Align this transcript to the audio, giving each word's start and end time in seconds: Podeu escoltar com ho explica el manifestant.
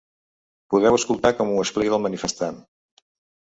Podeu 0.73 0.97
escoltar 0.99 1.31
com 1.41 1.51
ho 1.51 1.59
explica 1.65 1.97
el 1.99 2.03
manifestant. 2.07 2.59